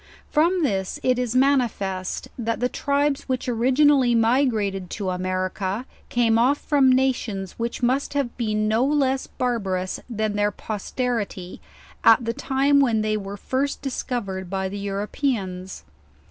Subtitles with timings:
[0.31, 6.39] From this it is manifest that the tribes which origin ally migrated to America came
[6.39, 11.61] off from nations which must have been no less barbarous than their posterity,
[12.03, 15.83] at the time when they were first discovered by the Europeans.